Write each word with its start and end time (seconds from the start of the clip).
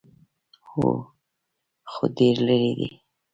_هو، 0.69 0.87
خو 1.91 2.03
ډېر 2.17 2.35
ليرې 2.47 2.71
دی. 2.79 2.91